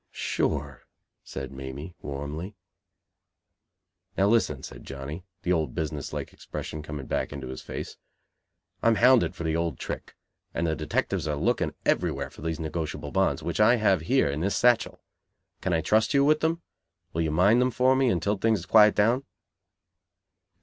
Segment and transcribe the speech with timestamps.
[0.09, 0.81] "Sure,"
[1.23, 2.55] said Mamie, warmly.
[4.17, 7.97] "Now listen," said Johnny, the old business like expression coming back into his face.
[8.81, 10.15] "I am hounded for the old trick;
[10.55, 14.39] and the detectives are looking everywhere for these negotiable bonds, which I have here, in
[14.39, 15.03] this satchel.
[15.61, 16.63] Can I trust you with them?
[17.13, 19.23] Will you mind them for me, until things quiet down?"